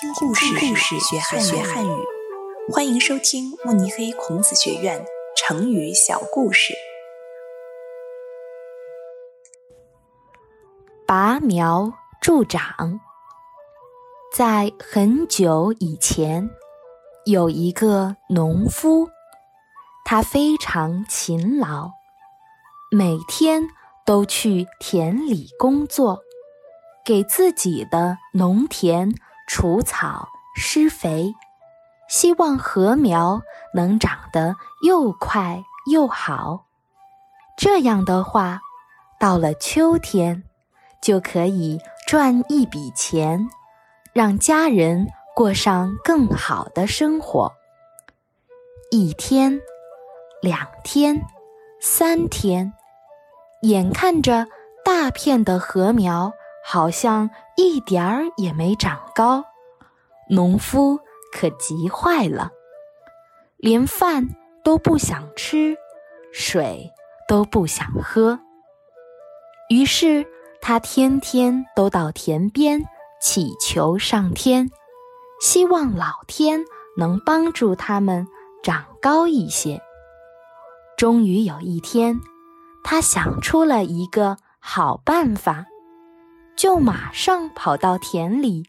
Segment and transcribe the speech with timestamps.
[0.00, 1.90] 听故事，学汉学汉语。
[2.72, 5.04] 欢迎收听慕尼黑孔子学院
[5.36, 6.72] 成语小故事。
[11.06, 12.98] 拔苗助长。
[14.34, 16.48] 在很久以前，
[17.26, 19.10] 有一个农夫，
[20.06, 21.90] 他非常勤劳，
[22.90, 23.64] 每天
[24.06, 26.22] 都去田里工作。
[27.04, 29.12] 给自己的农田
[29.52, 31.34] 除草、施肥，
[32.08, 33.42] 希望禾苗
[33.74, 34.54] 能长得
[34.86, 36.66] 又快又好。
[37.58, 38.60] 这样的话，
[39.18, 40.44] 到了秋天，
[41.02, 43.50] 就可以赚一笔钱，
[44.12, 47.52] 让家人过上更好的生活。
[48.92, 49.60] 一天，
[50.40, 51.26] 两天，
[51.80, 52.72] 三天，
[53.62, 54.46] 眼看着
[54.84, 56.32] 大片的禾苗。
[56.64, 59.44] 好像一点儿也没长高，
[60.28, 60.98] 农夫
[61.32, 62.50] 可急坏了，
[63.56, 64.28] 连饭
[64.62, 65.76] 都不想吃，
[66.32, 66.92] 水
[67.26, 68.38] 都不想喝。
[69.68, 70.26] 于是
[70.60, 72.84] 他天天都到田边
[73.20, 74.70] 祈求上天，
[75.40, 76.60] 希望老天
[76.96, 78.26] 能帮助他们
[78.62, 79.80] 长高一些。
[80.96, 82.20] 终于有一天，
[82.84, 85.66] 他想出了一个好办法。
[86.60, 88.66] 就马上跑到田里，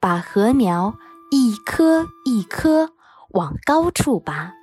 [0.00, 0.94] 把禾苗
[1.30, 2.92] 一棵一棵
[3.28, 4.54] 往高处拔，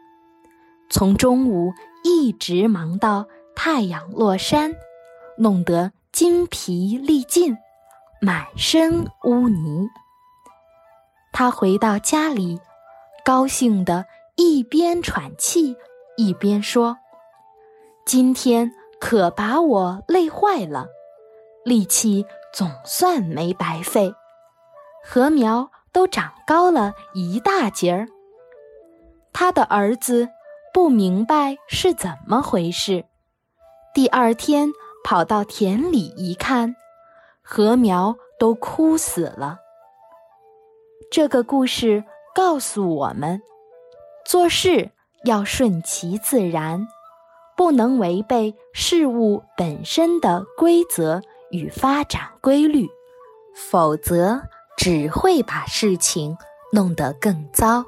[0.89, 1.71] 从中午
[2.03, 4.73] 一直忙到太阳落山，
[5.37, 7.55] 弄得筋疲力尽，
[8.19, 9.87] 满身污泥。
[11.31, 12.59] 他回到家里，
[13.23, 15.77] 高兴的一边喘气
[16.17, 16.97] 一边说
[18.03, 20.87] ：“今天可把我累坏了，
[21.65, 22.25] 力气。”
[22.55, 24.13] 总算没白费，
[25.03, 28.07] 禾苗都长高了一大截儿。
[29.33, 30.29] 他的儿子
[30.71, 33.05] 不明白是怎么回事，
[33.91, 34.69] 第二天
[35.03, 36.75] 跑到田里一看，
[37.41, 39.57] 禾苗都枯死了。
[41.09, 42.03] 这个故事
[42.35, 43.41] 告诉我们，
[44.23, 44.91] 做事
[45.25, 46.87] 要顺其自然，
[47.57, 51.23] 不能违背事物本身的规则。
[51.53, 52.89] 与发展规律，
[53.53, 54.41] 否则
[54.75, 56.35] 只会把事情
[56.71, 57.85] 弄得更糟。